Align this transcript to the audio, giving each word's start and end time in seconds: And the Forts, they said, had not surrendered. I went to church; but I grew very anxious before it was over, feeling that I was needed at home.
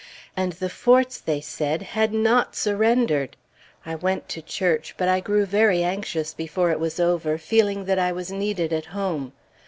And 0.35 0.53
the 0.53 0.67
Forts, 0.67 1.19
they 1.19 1.41
said, 1.41 1.83
had 1.83 2.11
not 2.11 2.55
surrendered. 2.55 3.37
I 3.85 3.93
went 3.93 4.27
to 4.29 4.41
church; 4.41 4.95
but 4.97 5.07
I 5.07 5.19
grew 5.19 5.45
very 5.45 5.83
anxious 5.83 6.33
before 6.33 6.71
it 6.71 6.79
was 6.79 6.99
over, 6.99 7.37
feeling 7.37 7.85
that 7.85 7.99
I 7.99 8.11
was 8.11 8.31
needed 8.31 8.73
at 8.73 8.85
home. 8.97 9.33